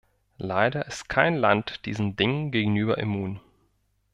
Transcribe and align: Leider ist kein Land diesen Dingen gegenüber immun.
Leider 0.39 0.87
ist 0.87 1.09
kein 1.09 1.35
Land 1.35 1.85
diesen 1.85 2.15
Dingen 2.15 2.49
gegenüber 2.49 2.97
immun. 2.97 3.39